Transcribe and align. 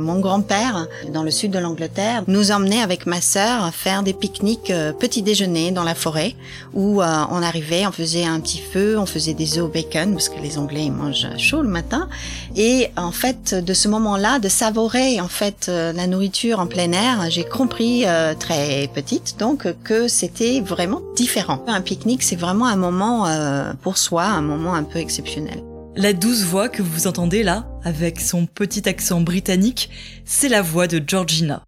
Mon 0.00 0.20
grand-père, 0.20 0.86
dans 1.12 1.24
le 1.24 1.32
sud 1.32 1.50
de 1.50 1.58
l'Angleterre, 1.58 2.22
nous 2.28 2.52
emmenait 2.52 2.82
avec 2.82 3.04
ma 3.04 3.20
sœur 3.20 3.74
faire 3.74 4.04
des 4.04 4.12
pique-niques 4.12 4.70
euh, 4.70 4.92
petit 4.92 5.22
déjeuner 5.22 5.72
dans 5.72 5.82
la 5.82 5.96
forêt 5.96 6.36
où 6.72 7.02
euh, 7.02 7.24
on 7.32 7.42
arrivait, 7.42 7.84
on 7.84 7.90
faisait 7.90 8.24
un 8.24 8.38
petit 8.38 8.60
feu, 8.60 8.96
on 8.96 9.06
faisait 9.06 9.34
des 9.34 9.58
œufs 9.58 9.64
au 9.64 9.68
bacon 9.68 10.12
parce 10.12 10.28
que 10.28 10.40
les 10.40 10.56
Anglais 10.56 10.84
ils 10.84 10.92
mangent 10.92 11.26
chaud 11.36 11.62
le 11.62 11.68
matin 11.68 12.08
et 12.54 12.90
en 12.96 13.10
fait 13.10 13.54
de 13.54 13.74
ce 13.74 13.88
moment-là 13.88 14.38
de 14.38 14.48
savourer 14.48 15.20
en 15.20 15.28
fait 15.28 15.66
euh, 15.68 15.92
la 15.92 16.06
nourriture 16.06 16.60
en 16.60 16.68
plein 16.68 16.92
air, 16.92 17.28
j'ai 17.28 17.44
compris 17.44 18.04
très 18.38 18.88
petite 18.94 19.36
donc 19.40 19.66
que 19.82 20.06
c'était 20.06 20.60
vraiment 20.60 21.02
différent. 21.16 21.64
Un 21.66 21.80
pique-nique 21.80 22.22
c'est 22.22 22.36
vraiment 22.36 22.66
un 22.66 22.76
moment 22.76 23.26
pour 23.82 23.98
soi, 23.98 24.24
un 24.24 24.42
moment 24.42 24.74
un 24.74 24.84
peu 24.84 25.00
exceptionnel. 25.00 25.60
La 26.00 26.12
douce 26.12 26.44
voix 26.44 26.68
que 26.68 26.80
vous 26.80 27.08
entendez 27.08 27.42
là, 27.42 27.68
avec 27.82 28.20
son 28.20 28.46
petit 28.46 28.88
accent 28.88 29.20
britannique, 29.20 29.90
c'est 30.24 30.48
la 30.48 30.62
voix 30.62 30.86
de 30.86 31.02
Georgina. 31.04 31.64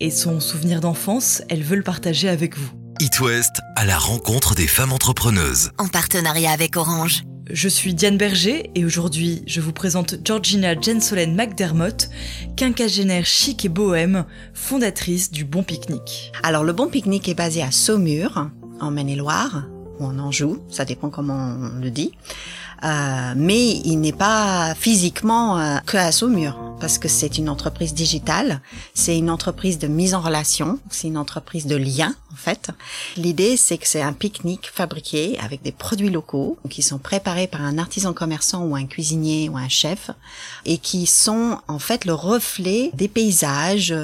Et 0.00 0.10
son 0.10 0.40
souvenir 0.40 0.80
d'enfance, 0.80 1.42
elle 1.50 1.62
veut 1.62 1.76
le 1.76 1.82
partager 1.82 2.30
avec 2.30 2.56
vous. 2.56 2.70
It 3.00 3.20
West 3.20 3.60
à 3.76 3.84
la 3.84 3.98
rencontre 3.98 4.54
des 4.54 4.68
femmes 4.68 4.94
entrepreneuses. 4.94 5.70
En 5.76 5.88
partenariat 5.88 6.50
avec 6.50 6.78
Orange. 6.78 7.24
Je 7.50 7.68
suis 7.68 7.92
Diane 7.92 8.16
Berger 8.16 8.70
et 8.74 8.86
aujourd'hui 8.86 9.42
je 9.46 9.60
vous 9.60 9.74
présente 9.74 10.14
Georgina 10.24 10.80
Jensolen 10.80 11.34
McDermott, 11.36 12.08
quinquagénaire 12.56 13.26
chic 13.26 13.66
et 13.66 13.68
bohème, 13.68 14.24
fondatrice 14.54 15.30
du 15.30 15.44
Bon 15.44 15.62
Pique-Nique. 15.62 16.32
Alors 16.42 16.64
le 16.64 16.72
Bon 16.72 16.88
Pique-Nique 16.88 17.28
est 17.28 17.34
basé 17.34 17.62
à 17.62 17.70
Saumur, 17.70 18.48
en 18.80 18.90
Maine-et-Loire, 18.90 19.66
ou 19.98 20.06
en 20.06 20.18
Anjou, 20.18 20.62
ça 20.70 20.86
dépend 20.86 21.10
comment 21.10 21.54
on 21.60 21.80
le 21.80 21.90
dit. 21.90 22.12
Euh, 22.84 23.32
mais 23.34 23.80
il 23.84 23.96
n'est 24.00 24.12
pas 24.12 24.74
physiquement 24.74 25.58
euh, 25.58 25.78
que 25.86 25.96
à 25.96 26.12
Saumur 26.12 26.58
parce 26.80 26.98
que 26.98 27.08
c'est 27.08 27.38
une 27.38 27.48
entreprise 27.48 27.94
digitale, 27.94 28.60
c'est 28.92 29.16
une 29.16 29.30
entreprise 29.30 29.78
de 29.78 29.86
mise 29.86 30.14
en 30.14 30.20
relation, 30.20 30.78
c'est 30.90 31.06
une 31.08 31.16
entreprise 31.16 31.66
de 31.66 31.76
lien 31.76 32.14
en 32.30 32.36
fait. 32.36 32.70
L'idée 33.16 33.56
c'est 33.56 33.78
que 33.78 33.88
c'est 33.88 34.02
un 34.02 34.12
pique-nique 34.12 34.70
fabriqué 34.70 35.38
avec 35.42 35.62
des 35.62 35.72
produits 35.72 36.10
locaux 36.10 36.58
qui 36.68 36.82
sont 36.82 36.98
préparés 36.98 37.46
par 37.46 37.62
un 37.62 37.78
artisan 37.78 38.12
commerçant 38.12 38.64
ou 38.64 38.76
un 38.76 38.84
cuisinier 38.84 39.48
ou 39.48 39.56
un 39.56 39.70
chef 39.70 40.10
et 40.66 40.76
qui 40.76 41.06
sont 41.06 41.58
en 41.68 41.78
fait 41.78 42.04
le 42.04 42.12
reflet 42.12 42.90
des 42.92 43.08
paysages 43.08 43.94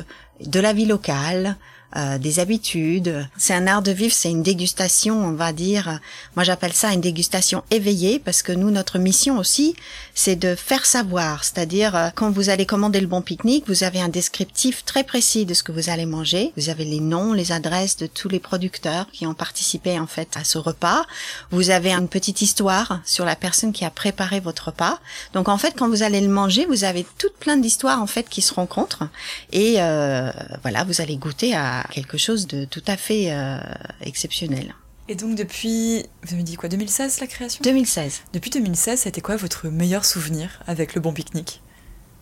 de 0.41 0.61
la 0.61 0.73
vie 0.73 0.87
locale, 0.87 1.57
euh, 1.97 2.19
des 2.19 2.39
habitudes. 2.39 3.29
C'est 3.37 3.55
un 3.55 3.67
art 3.67 3.83
de 3.83 3.91
vivre, 3.91 4.15
c'est 4.15 4.31
une 4.31 4.43
dégustation, 4.43 5.17
on 5.25 5.33
va 5.33 5.53
dire. 5.53 5.99
Moi, 6.37 6.45
j'appelle 6.45 6.73
ça 6.73 6.93
une 6.93 7.01
dégustation 7.01 7.65
éveillée 7.71 8.19
parce 8.19 8.43
que 8.43 8.53
nous, 8.53 8.71
notre 8.71 8.99
mission 8.99 9.39
aussi, 9.39 9.75
c'est 10.15 10.37
de 10.37 10.55
faire 10.55 10.87
savoir. 10.87 11.43
C'est-à-dire, 11.43 11.97
euh, 11.97 12.09
quand 12.15 12.31
vous 12.31 12.49
allez 12.49 12.67
commander 12.67 13.01
le 13.01 13.07
bon 13.07 13.23
pique-nique, 13.23 13.65
vous 13.67 13.85
avez 13.85 14.01
un 14.01 14.09
descriptif 14.09 14.85
très 14.85 15.05
précis 15.05 15.47
de 15.47 15.55
ce 15.55 15.63
que 15.63 15.73
vous 15.73 15.91
allez 15.91 16.07
manger. 16.07 16.53
Vous 16.57 16.69
avez 16.69 16.85
les 16.85 17.01
noms, 17.01 17.33
les 17.33 17.53
adresses 17.53 17.97
de 17.97 18.07
tous 18.07 18.29
les 18.29 18.41
producteurs 18.41 19.07
qui 19.13 19.27
ont 19.27 19.35
participé 19.35 19.99
en 19.99 20.07
fait 20.07 20.37
à 20.37 20.45
ce 20.45 20.59
repas. 20.59 21.03
Vous 21.51 21.71
avez 21.71 21.93
une 21.93 22.09
petite 22.09 22.43
histoire 22.43 23.01
sur 23.05 23.25
la 23.25 23.37
personne 23.37 23.73
qui 23.73 23.85
a 23.85 23.91
préparé 23.91 24.41
votre 24.41 24.67
repas. 24.67 24.99
Donc 25.33 25.49
en 25.49 25.59
fait, 25.59 25.75
quand 25.77 25.89
vous 25.89 26.03
allez 26.03 26.21
le 26.21 26.29
manger, 26.29 26.67
vous 26.67 26.85
avez 26.85 27.05
toute 27.19 27.35
plein 27.35 27.57
d'histoires 27.57 28.01
en 28.01 28.07
fait 28.07 28.29
qui 28.29 28.43
se 28.43 28.55
rencontrent 28.55 29.09
et 29.53 29.77
euh, 29.79 30.31
voilà, 30.63 30.85
vous 30.85 31.01
allez 31.01 31.17
goûter 31.17 31.55
à 31.55 31.80
quelque 31.91 32.19
chose 32.19 32.47
de 32.47 32.65
tout 32.65 32.83
à 32.87 32.97
fait 32.97 33.33
euh, 33.33 33.59
exceptionnel. 34.01 34.75
Et 35.09 35.15
donc 35.15 35.35
depuis, 35.35 36.05
vous 36.23 36.35
avez 36.35 36.43
dit 36.43 36.55
quoi, 36.55 36.69
2016 36.69 37.21
la 37.21 37.27
création? 37.27 37.63
2016. 37.65 38.23
Depuis 38.33 38.51
2016, 38.51 39.01
c'était 39.01 39.21
quoi 39.21 39.37
votre 39.37 39.69
meilleur 39.69 40.05
souvenir 40.05 40.63
avec 40.67 40.95
le 40.95 41.01
bon 41.01 41.13
pique-nique? 41.13 41.61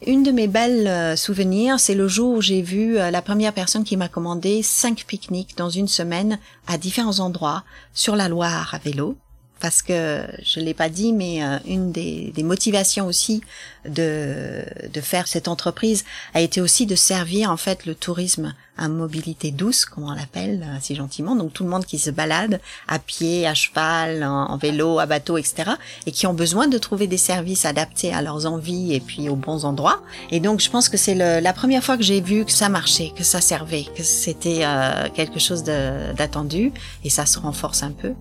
Une 0.07 0.23
de 0.23 0.31
mes 0.31 0.47
belles 0.47 0.87
euh, 0.87 1.17
souvenirs, 1.17 1.81
c'est 1.81 1.95
le 1.95 2.07
jour 2.07 2.37
où 2.37 2.41
j'ai 2.41 2.63
vu 2.63 2.97
euh, 2.97 3.11
la 3.11 3.21
première 3.21 3.53
personne 3.53 3.83
qui 3.83 3.97
m'a 3.97 4.09
commandé 4.09 4.63
cinq 4.63 5.05
pique-niques 5.07 5.57
dans 5.57 5.71
une 5.71 5.89
semaine 5.89 6.39
à 6.69 6.79
différents 6.79 7.19
endroits 7.19 7.65
sur 7.93 8.15
la 8.15 8.29
Loire 8.29 8.75
à 8.75 8.79
vélo 8.79 9.17
parce 9.61 9.83
que 9.83 10.23
je 10.43 10.61
l'ai 10.61 10.75
pas 10.75 10.89
dit, 10.89 11.13
mais 11.13 11.43
euh, 11.43 11.59
une 11.67 11.93
des, 11.93 12.33
des, 12.35 12.43
motivations 12.43 13.07
aussi 13.07 13.43
de, 13.89 14.63
de 14.93 15.01
faire 15.01 15.27
cette 15.27 15.49
entreprise 15.49 16.05
a 16.35 16.41
été 16.41 16.61
aussi 16.61 16.87
de 16.87 16.95
servir 16.95 17.51
en 17.51 17.57
fait 17.57 17.87
le 17.87 17.95
tourisme 17.95 18.55
à 18.79 18.89
mobilité 18.89 19.51
douce, 19.51 19.85
comme 19.85 20.05
on 20.05 20.13
l'appelle 20.13 20.65
euh, 20.65 20.79
si 20.81 20.95
gentiment. 20.95 21.35
Donc 21.35 21.53
tout 21.53 21.65
le 21.65 21.71
monde 21.71 21.85
qui 21.85 21.99
se 21.99 22.11
balade 22.11 22.61
à 22.87 22.99
pied, 22.99 23.47
à 23.47 23.55
cheval, 23.55 24.25
en, 24.25 24.57
vélo, 24.57 25.01
à 25.01 25.07
bateau, 25.07 25.37
etc. 25.37 25.73
et 26.07 26.13
qui 26.13 26.27
ont 26.27 26.35
besoin 26.35 26.69
de 26.69 26.79
trouver 26.79 27.07
des 27.07 27.17
services 27.19 27.65
adaptés 27.65 28.15
à 28.15 28.23
leurs 28.23 28.47
envies 28.47 28.95
et 28.95 29.01
puis 29.01 29.29
aux 29.29 29.37
bons 29.37 29.65
endroits. 29.65 30.03
Et 30.31 30.41
donc 30.41 30.61
je 30.61 30.71
pense 30.71 30.89
que 30.89 30.97
c'est 30.97 31.15
la 31.15 31.53
première 31.53 31.83
fois 31.83 31.97
que 31.97 32.05
j'ai 32.05 32.21
vu 32.21 32.45
que 32.45 32.53
ça 32.53 32.69
marchait, 32.69 33.13
que 33.17 33.25
ça 33.25 33.41
servait, 33.41 33.87
que 33.97 34.03
c'était 34.03 34.61
euh, 34.63 35.09
quelque 35.13 35.41
chose 35.41 35.65
d'attendu 35.65 36.73
et 37.05 37.11
ça 37.11 37.27
se 37.27 37.39
renforce 37.39 37.83
un 37.83 37.91
peu. 37.91 38.15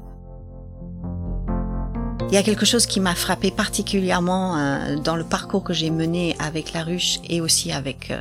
Il 2.30 2.34
y 2.34 2.38
a 2.38 2.44
quelque 2.44 2.66
chose 2.66 2.86
qui 2.86 3.00
m'a 3.00 3.16
frappé 3.16 3.52
particulièrement 3.52 4.58
euh, 4.58 4.98
dans 4.98 5.16
le 5.16 5.24
parcours 5.24 5.64
que 5.64 5.74
j'ai 5.74 5.90
mené 5.90 6.36
avec 6.40 6.74
La 6.74 6.84
Ruche 6.84 7.20
et 7.30 7.40
aussi 7.40 7.72
avec 7.72 8.12
euh, 8.12 8.20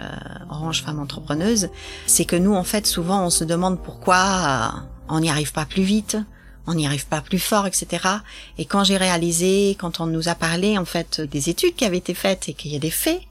Orange 0.48 0.84
Femme 0.84 1.00
Entrepreneuse, 1.00 1.70
c'est 2.06 2.24
que 2.24 2.36
nous, 2.36 2.54
en 2.54 2.62
fait, 2.62 2.86
souvent, 2.86 3.24
on 3.24 3.30
se 3.30 3.42
demande 3.42 3.82
pourquoi 3.82 4.16
euh, 4.16 4.78
on 5.08 5.18
n'y 5.18 5.28
arrive 5.28 5.52
pas 5.52 5.64
plus 5.64 5.82
vite, 5.82 6.18
on 6.68 6.74
n'y 6.74 6.86
arrive 6.86 7.08
pas 7.08 7.20
plus 7.20 7.40
fort, 7.40 7.66
etc. 7.66 8.06
Et 8.58 8.64
quand 8.64 8.84
j'ai 8.84 8.96
réalisé, 8.96 9.76
quand 9.78 9.98
on 9.98 10.06
nous 10.06 10.28
a 10.28 10.36
parlé, 10.36 10.78
en 10.78 10.84
fait, 10.84 11.20
des 11.20 11.50
études 11.50 11.74
qui 11.74 11.84
avaient 11.84 11.98
été 11.98 12.14
faites 12.14 12.48
et 12.48 12.54
qu'il 12.54 12.72
y 12.72 12.76
a 12.76 12.80
des 12.80 12.92
faits, 12.92 13.22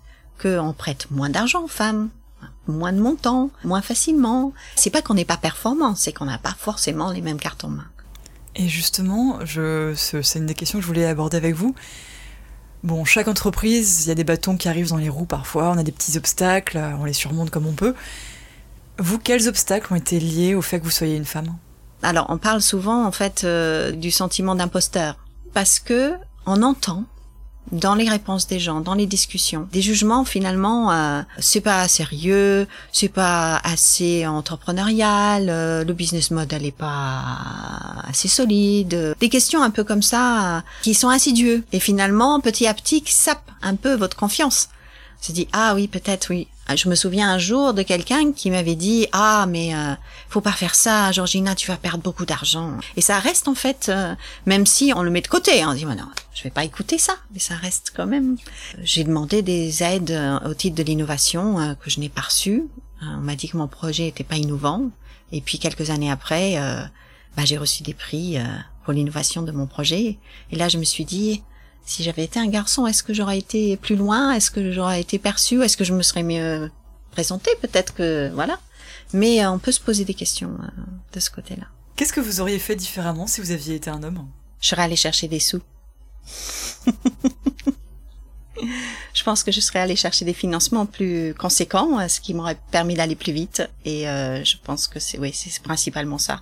qu'on 0.42 0.74
prête 0.78 1.10
moins 1.10 1.30
d'argent 1.30 1.64
aux 1.64 1.70
femmes, 1.70 2.10
moins 2.68 2.92
de 2.92 3.00
montants, 3.00 3.50
moins 3.64 3.82
facilement. 3.82 4.52
C'est 4.76 4.90
pas 4.90 5.02
qu'on 5.02 5.14
n'est 5.14 5.24
pas 5.24 5.38
performant, 5.38 5.96
c'est 5.96 6.12
qu'on 6.12 6.26
n'a 6.26 6.38
pas 6.38 6.56
forcément 6.58 7.12
les 7.12 7.22
mêmes 7.22 7.40
cartes 7.40 7.64
en 7.64 7.70
main. 7.70 7.86
Et 8.56 8.68
justement, 8.68 9.40
c'est 9.46 10.40
une 10.40 10.46
des 10.46 10.54
questions 10.54 10.80
que 10.80 10.84
je 10.84 10.88
voulais 10.88 11.06
aborder 11.06 11.38
avec 11.38 11.56
vous. 11.56 11.76
Bon, 12.84 13.04
chaque 13.04 13.28
entreprise, 13.28 14.06
il 14.06 14.10
y 14.10 14.12
a 14.12 14.16
des 14.16 14.24
bâtons 14.24 14.58
qui 14.58 14.70
arrivent 14.70 14.90
dans 14.90 14.98
les 14.98 15.10
roues 15.10 15.26
parfois, 15.26 15.72
on 15.72 15.78
a 15.78 15.84
des 15.84 15.92
petits 15.92 16.18
obstacles, 16.18 16.78
on 17.00 17.06
les 17.06 17.14
surmonte 17.14 17.50
comme 17.50 17.66
on 17.66 17.74
peut. 17.74 17.96
Vous, 19.00 19.18
quels 19.18 19.48
obstacles 19.48 19.92
ont 19.92 19.96
été 19.96 20.20
liés 20.20 20.56
au 20.56 20.62
fait 20.62 20.80
que 20.80 20.86
vous 20.86 20.92
soyez 20.92 21.18
une 21.18 21.26
femme? 21.26 21.58
Alors, 22.04 22.28
on 22.30 22.38
parle 22.38 22.62
souvent 22.62 23.06
en 23.06 23.12
fait 23.12 23.44
euh, 23.44 23.92
du 23.92 24.12
sentiment 24.12 24.56
d'imposteur 24.56 25.18
parce 25.54 25.80
que 25.80 26.14
on 26.46 26.62
entend 26.62 27.06
dans 27.72 27.96
les 27.96 28.10
réponses 28.10 28.48
des 28.48 28.60
gens, 28.60 28.82
dans 28.82 28.94
les 28.94 29.06
discussions. 29.06 29.68
Des 29.72 29.82
jugements 29.82 30.26
finalement, 30.26 30.92
euh, 30.92 31.22
c'est 31.40 31.62
pas 31.62 31.88
sérieux, 31.88 32.68
c'est 32.92 33.10
pas 33.10 33.60
assez 33.64 34.26
entrepreneurial, 34.26 35.48
euh, 35.50 35.84
le 35.84 35.94
business 35.94 36.32
model 36.32 36.66
est 36.66 36.72
pas 36.72 37.24
assez 38.08 38.28
solide. 38.28 39.16
Des 39.20 39.30
questions 39.30 39.64
un 39.64 39.72
peu 39.72 39.84
comme 39.84 40.04
ça 40.04 40.58
euh, 40.58 40.62
qui 40.82 40.94
sont 40.94 41.10
insidieux 41.10 41.64
et 41.72 41.80
finalement 41.80 42.40
petit 42.40 42.68
à 42.68 42.74
petit 42.74 43.02
qui 43.02 43.14
sapent 43.14 43.52
un 43.62 43.76
peu 43.76 43.96
votre 43.96 44.16
confiance. 44.16 44.70
Se 45.26 45.32
dit 45.32 45.48
ah 45.54 45.74
oui 45.74 45.88
peut-être 45.88 46.30
oui. 46.30 46.48
Ah, 46.68 46.76
je 46.76 46.88
me 46.88 46.94
souviens 46.94 47.32
un 47.32 47.40
jour 47.40 47.74
de 47.74 47.82
quelqu'un 47.82 48.32
qui 48.32 48.52
m'avait 48.52 48.76
dit 48.76 49.08
ah 49.12 49.48
mais 49.50 49.74
euh, 49.74 49.96
faut 50.30 50.40
pas 50.40 50.52
faire 50.52 50.76
ça 50.76 51.12
Georgina 51.12 51.56
tu 51.56 51.66
vas 51.66 51.78
perdre 51.78 52.04
beaucoup 52.04 52.28
d'argent. 52.28 52.78
Et 52.96 53.02
ça 53.02 53.18
reste 53.18 53.48
en 53.48 53.56
fait 53.56 53.90
euh, 53.90 54.14
même 54.46 54.68
si 54.68 54.94
on 54.96 55.02
le 55.02 55.10
met 55.10 55.22
de 55.22 55.28
côté 55.28 55.66
on 55.66 55.74
dit 55.74 55.84
non 55.84 55.96
je 56.36 56.44
vais 56.44 56.52
pas 56.52 56.64
écouter 56.64 57.00
ça 57.00 57.16
mais 57.34 57.40
ça 57.40 57.56
reste 57.56 57.92
quand 57.96 58.06
même. 58.06 58.38
J'ai 58.84 59.04
demandé 59.04 59.42
des 59.42 59.82
aides 59.82 60.12
euh, 60.12 60.38
au 60.48 60.54
titre 60.54 60.76
de 60.76 60.84
l'innovation 60.84 61.60
euh, 61.60 61.74
que 61.74 61.90
je 61.90 62.00
n'ai 62.00 62.10
pas 62.10 62.22
reçu 62.22 62.66
on 63.02 63.22
m'a 63.22 63.36
dit 63.36 63.50
que 63.50 63.58
mon 63.58 63.68
projet 63.68 64.08
était 64.08 64.24
pas 64.24 64.36
innovant. 64.38 64.92
Et 65.32 65.42
puis 65.42 65.58
quelques 65.58 65.90
années 65.90 66.12
après 66.12 66.58
bah, 67.36 67.46
j'ai 67.46 67.58
reçu 67.58 67.82
des 67.82 67.96
prix 67.96 68.38
pour 68.84 68.94
l'innovation 68.94 69.42
de 69.42 69.52
mon 69.52 69.66
projet. 69.66 70.20
Et 70.52 70.56
là 70.56 70.70
je 70.70 70.78
me 70.78 70.84
suis 70.84 71.04
dit 71.04 71.42
si 71.86 72.04
j'avais 72.04 72.24
été 72.24 72.40
un 72.40 72.48
garçon, 72.48 72.88
est-ce 72.88 73.04
que 73.04 73.14
j'aurais 73.14 73.38
été 73.38 73.78
plus 73.78 73.96
loin? 73.96 74.32
Est-ce 74.34 74.50
que 74.50 74.72
j'aurais 74.72 75.02
été 75.02 75.20
perçue? 75.20 75.64
Est-ce 75.64 75.78
que 75.78 75.84
je 75.84 75.94
me 75.94 76.02
serais 76.02 76.24
mieux 76.24 76.72
présentée? 77.12 77.52
Peut-être 77.62 77.94
que 77.94 78.32
voilà. 78.34 78.60
Mais 79.14 79.44
euh, 79.44 79.52
on 79.52 79.60
peut 79.60 79.72
se 79.72 79.80
poser 79.80 80.04
des 80.04 80.16
questions 80.16 80.58
euh, 80.62 80.68
de 81.14 81.20
ce 81.20 81.30
côté-là. 81.30 81.68
Qu'est-ce 81.96 82.12
que 82.12 82.22
vous 82.22 82.42
auriez 82.42 82.60
fait 82.60 82.76
différemment 82.76 83.28
si 83.28 83.40
vous 83.40 83.52
aviez 83.52 83.76
été 83.76 83.90
un 83.90 84.02
homme? 84.04 84.28
Je 84.60 84.70
serais 84.70 84.82
allée 84.82 84.96
chercher 84.96 85.28
des 85.28 85.40
sous. 85.40 85.62
je 89.14 89.24
pense 89.24 89.44
que 89.44 89.52
je 89.52 89.62
serais 89.62 89.80
allée 89.80 89.96
chercher 89.96 90.26
des 90.26 90.34
financements 90.34 90.88
plus 90.88 91.36
conséquents, 91.36 92.00
euh, 92.00 92.08
ce 92.08 92.20
qui 92.20 92.34
m'aurait 92.34 92.58
permis 92.72 92.96
d'aller 92.96 93.16
plus 93.16 93.32
vite. 93.32 93.62
Et 93.86 94.06
je 94.06 94.58
pense 94.64 94.88
que 94.88 95.00
c'est 95.00 95.20
oui, 95.20 95.32
c'est 95.34 95.62
principalement 95.62 96.18
ça 96.18 96.42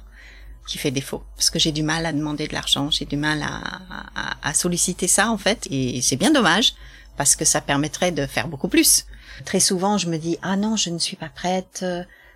qui 0.68 0.78
fait 0.78 0.92
défaut. 0.92 1.24
Parce 1.36 1.50
que 1.50 1.60
j'ai 1.60 1.72
du 1.72 1.84
mal 1.84 2.06
à 2.06 2.14
demander 2.14 2.48
de 2.48 2.54
l'argent, 2.54 2.90
j'ai 2.90 3.06
du 3.06 3.18
mal 3.18 3.44
à, 3.44 4.40
à, 4.42 4.54
solliciter 4.54 5.08
ça 5.08 5.30
en 5.30 5.38
fait. 5.38 5.68
Et 5.70 6.02
c'est 6.02 6.16
bien 6.16 6.32
dommage 6.32 6.74
parce 7.18 7.36
que 7.36 7.46
ça 7.46 7.62
permettrait 7.62 8.12
de 8.12 8.26
faire 8.26 8.48
beaucoup 8.48 8.68
plus. 8.68 9.06
Très 9.46 9.60
souvent, 9.60 9.98
je 9.98 10.08
me 10.08 10.18
dis 10.18 10.38
ah 10.42 10.56
non, 10.56 10.76
je 10.76 10.90
ne 10.90 11.00
suis 11.00 11.16
pas 11.16 11.30
prête, 11.30 11.86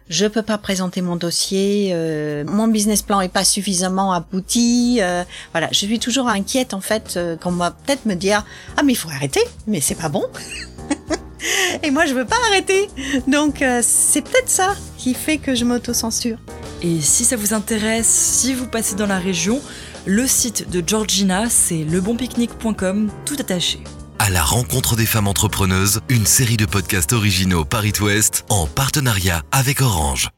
je 0.10 0.26
peux 0.26 0.42
pas 0.42 0.58
présenter 0.58 1.02
mon 1.02 1.16
dossier, 1.16 1.90
euh, 1.94 2.44
mon 2.46 2.68
business 2.68 3.02
plan 3.02 3.22
est 3.22 3.30
pas 3.30 3.44
suffisamment 3.44 4.14
abouti. 4.14 5.00
Euh, 5.02 5.24
voilà, 5.52 5.68
je 5.72 5.86
suis 5.86 6.00
toujours 6.00 6.28
inquiète 6.28 6.74
en 6.74 6.82
fait 6.82 7.16
euh, 7.18 7.36
qu'on 7.36 7.52
va 7.52 7.72
peut-être 7.72 8.06
me 8.06 8.16
dire 8.16 8.46
ah 8.78 8.84
mais 8.84 8.94
il 8.94 8.98
faut 8.98 9.10
arrêter, 9.10 9.42
mais 9.68 9.82
c'est 9.82 9.96
pas 9.96 10.10
bon. 10.10 10.26
Et 11.84 11.92
moi, 11.92 12.06
je 12.06 12.14
veux 12.14 12.26
pas 12.26 12.38
arrêter. 12.50 12.90
Donc, 13.28 13.62
euh, 13.62 13.82
c'est 13.84 14.22
peut-être 14.22 14.50
ça 14.50 14.76
qui 14.98 15.14
fait 15.14 15.38
que 15.38 15.56
je 15.56 15.66
m'auto-censure. 15.66 16.38
Et 16.82 17.02
si 17.02 17.26
ça 17.26 17.36
vous 17.36 17.54
intéresse, 17.54 18.08
si 18.08 18.54
vous 18.54 18.68
passez 18.68 18.96
dans 18.96 19.08
la 19.08 19.20
région, 19.20 19.62
le 20.06 20.28
site 20.28 20.70
de 20.70 20.84
Georgina, 20.86 21.50
c'est 21.50 21.84
lebonpicnic.com, 21.84 23.10
tout 23.26 23.36
attaché. 23.40 23.80
À 24.20 24.30
la 24.30 24.44
rencontre 24.44 24.96
des 24.96 25.06
femmes 25.06 25.28
entrepreneuses, 25.28 26.02
une 26.10 26.26
série 26.26 26.58
de 26.58 26.66
podcasts 26.66 27.14
originaux 27.14 27.66
Paris 27.66 27.94
Ouest 28.02 28.46
en 28.50 28.68
partenariat 28.68 29.44
avec 29.52 29.82
Orange. 29.82 30.30